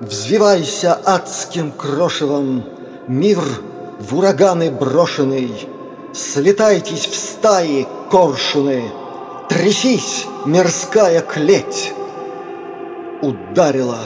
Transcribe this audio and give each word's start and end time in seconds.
Взвивайся 0.00 0.94
адским 0.94 1.72
крошевом, 1.72 2.64
Мир 3.06 3.38
в 3.98 4.16
ураганы 4.16 4.70
брошенный, 4.70 5.68
Слетайтесь 6.14 7.06
в 7.06 7.14
стаи 7.14 7.86
коршуны, 8.10 8.84
Трясись, 9.48 10.26
мирская 10.46 11.20
клеть! 11.20 11.92
Ударила, 13.20 13.98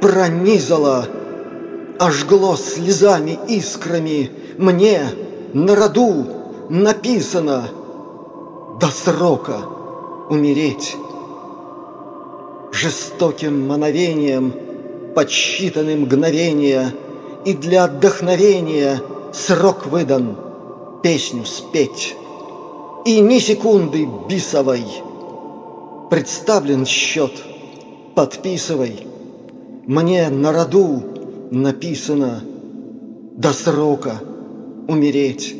пронизала, 0.00 1.06
Ожгло 1.98 2.56
слезами 2.56 3.38
искрами 3.48 4.30
Мне 4.56 5.02
на 5.52 5.74
роду 5.74 6.26
написано 6.68 7.64
До 8.80 8.86
срока 8.86 9.56
умереть. 10.28 10.96
Жестоким 12.72 13.66
мановением 13.66 14.71
Подсчитаны 15.14 15.96
мгновения, 15.96 16.94
И 17.44 17.54
для 17.54 17.84
отдохновения 17.84 19.00
Срок 19.32 19.86
выдан 19.86 20.36
песню 21.02 21.44
спеть. 21.44 22.14
И 23.04 23.20
ни 23.20 23.38
секунды 23.38 24.08
бисовой 24.28 24.84
Представлен 26.10 26.86
счет, 26.86 27.32
подписывай. 28.14 29.06
Мне 29.86 30.28
на 30.28 30.52
роду 30.52 31.02
написано 31.50 32.42
До 33.36 33.52
срока 33.52 34.20
умереть. 34.88 35.56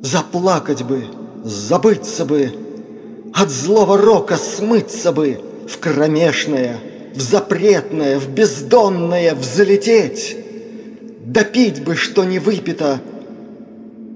Заплакать 0.00 0.82
бы, 0.82 1.04
забыться 1.42 2.24
бы, 2.24 2.52
От 3.34 3.50
злого 3.50 3.96
рока 3.96 4.36
смыться 4.36 5.12
бы 5.12 5.40
В 5.66 5.78
кромешное, 5.78 6.78
в 7.14 7.20
запретное, 7.20 8.18
в 8.18 8.28
бездонное 8.28 9.34
взлететь. 9.34 10.36
Допить 11.24 11.82
бы, 11.82 11.96
что 11.96 12.24
не 12.24 12.38
выпито, 12.38 13.00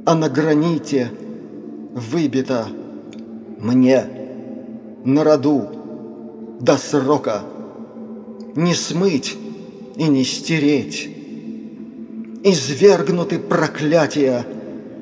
А 0.05 0.15
на 0.15 0.29
граните 0.29 1.11
выбито 1.95 2.69
Мне 3.59 4.05
на 5.05 5.25
роду 5.25 6.59
до 6.61 6.77
срока 6.77 7.43
Не 8.57 8.75
смыть 8.75 9.37
и 9.97 10.05
не 10.05 10.25
стереть. 10.25 11.11
Извергнуты 12.45 13.39
проклятия, 13.39 14.45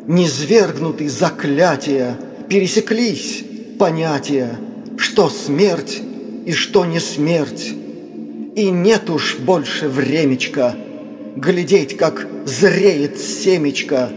низвергнуты 0.06 1.08
заклятия, 1.08 2.16
Пересеклись 2.48 3.44
понятия, 3.78 4.58
что 4.96 5.28
смерть 5.28 6.00
и 6.46 6.52
что 6.52 6.84
не 6.84 7.00
смерть. 7.00 7.74
И 8.56 8.70
нет 8.70 9.10
уж 9.10 9.36
больше 9.36 9.86
времечка 9.86 10.74
Глядеть, 11.36 11.98
как 11.98 12.26
зреет 12.46 13.18
семечко, 13.18 14.08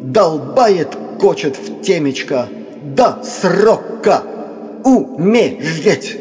Долбает, 0.00 0.96
кочет 1.18 1.56
в 1.56 1.82
темечко 1.82 2.48
До 2.84 3.20
срока 3.24 4.22
умереть. 4.84 6.16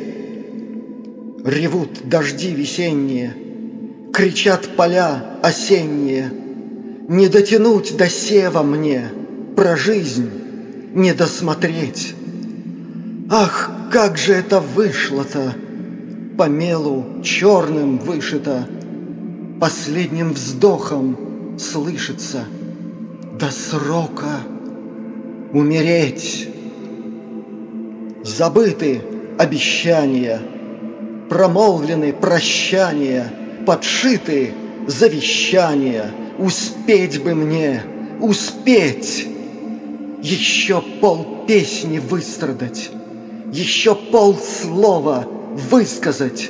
Ревут 1.46 2.10
дожди 2.10 2.56
весенние, 2.56 3.36
Кричат 4.14 4.68
поля 4.76 5.38
осенние, 5.44 6.32
Не 7.08 7.28
дотянуть 7.28 7.96
до 7.96 8.10
сева 8.10 8.64
мне, 8.64 9.12
Про 9.56 9.78
жизнь 9.78 10.32
не 10.96 11.14
досмотреть. 11.14 12.16
Ах, 13.30 13.70
как 13.92 14.18
же 14.18 14.34
это 14.34 14.60
вышло-то! 14.60 15.54
По 16.40 16.48
мелу 16.48 17.22
черным 17.22 17.98
вышито, 17.98 18.66
Последним 19.60 20.32
вздохом 20.32 21.58
слышится 21.60 22.46
До 23.38 23.52
срока 23.52 24.40
умереть. 25.52 26.48
Забыты 28.24 29.02
обещания, 29.38 30.40
Промолвлены 31.30 32.14
прощания, 32.14 33.34
Подшиты 33.66 34.54
завещания. 34.88 36.10
Успеть 36.38 37.22
бы 37.22 37.36
мне, 37.36 37.84
успеть! 38.22 39.28
Еще 40.24 40.82
пол 41.02 41.44
песни 41.46 42.00
выстрадать, 42.00 42.92
Еще 43.52 43.94
пол 43.94 44.38
слова 44.38 45.28
высказать, 45.70 46.50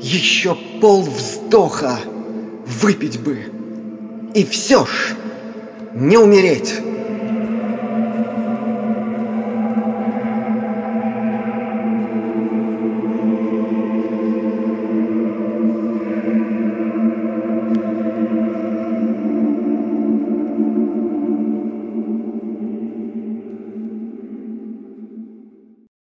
Еще 0.00 0.56
пол 0.80 1.02
вздоха 1.02 1.98
выпить 2.66 3.20
бы. 3.20 3.38
И 4.34 4.44
все 4.44 4.84
ж 4.84 5.14
не 5.94 6.18
умереть. 6.18 6.74